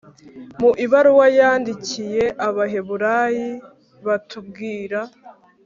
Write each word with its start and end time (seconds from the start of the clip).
mu 0.59 0.69
ibaruwa 0.85 1.25
yandikiye 1.39 2.23
abahebureyi 2.47 3.49
batubwira 4.05 4.99